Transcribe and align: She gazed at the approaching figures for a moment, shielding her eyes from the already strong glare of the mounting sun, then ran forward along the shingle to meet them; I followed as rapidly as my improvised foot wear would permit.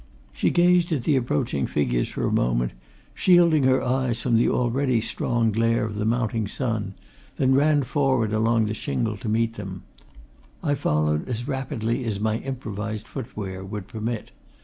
She 0.33 0.49
gazed 0.49 0.91
at 0.91 1.03
the 1.03 1.15
approaching 1.15 1.67
figures 1.67 2.09
for 2.09 2.25
a 2.25 2.31
moment, 2.31 2.71
shielding 3.13 3.65
her 3.65 3.83
eyes 3.83 4.19
from 4.19 4.35
the 4.35 4.49
already 4.49 4.99
strong 4.99 5.51
glare 5.51 5.85
of 5.85 5.93
the 5.93 6.05
mounting 6.05 6.47
sun, 6.47 6.95
then 7.35 7.53
ran 7.53 7.83
forward 7.83 8.33
along 8.33 8.65
the 8.65 8.73
shingle 8.73 9.15
to 9.17 9.29
meet 9.29 9.57
them; 9.57 9.83
I 10.63 10.73
followed 10.73 11.29
as 11.29 11.47
rapidly 11.47 12.03
as 12.05 12.19
my 12.19 12.37
improvised 12.39 13.07
foot 13.07 13.37
wear 13.37 13.63
would 13.63 13.87
permit. 13.87 14.31